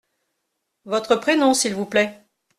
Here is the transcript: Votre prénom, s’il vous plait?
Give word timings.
Votre 0.85 1.15
prénom, 1.15 1.53
s’il 1.53 1.75
vous 1.75 1.85
plait? 1.85 2.25